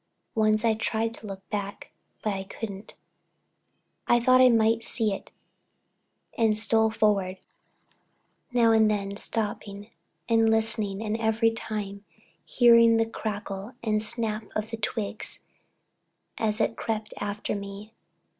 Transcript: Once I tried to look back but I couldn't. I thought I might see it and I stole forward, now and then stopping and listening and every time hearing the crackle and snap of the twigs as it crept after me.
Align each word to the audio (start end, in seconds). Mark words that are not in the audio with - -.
Once 0.33 0.65
I 0.65 0.73
tried 0.73 1.13
to 1.13 1.27
look 1.27 1.47
back 1.51 1.91
but 2.23 2.33
I 2.33 2.43
couldn't. 2.45 2.95
I 4.07 4.19
thought 4.19 4.41
I 4.41 4.49
might 4.49 4.83
see 4.83 5.13
it 5.13 5.29
and 6.35 6.49
I 6.49 6.53
stole 6.53 6.89
forward, 6.89 7.37
now 8.51 8.71
and 8.71 8.89
then 8.89 9.15
stopping 9.15 9.91
and 10.27 10.49
listening 10.49 11.03
and 11.03 11.15
every 11.17 11.51
time 11.51 12.03
hearing 12.43 12.97
the 12.97 13.05
crackle 13.05 13.73
and 13.83 14.01
snap 14.01 14.45
of 14.55 14.71
the 14.71 14.77
twigs 14.77 15.45
as 16.39 16.59
it 16.59 16.75
crept 16.75 17.13
after 17.21 17.53
me. 17.53 17.93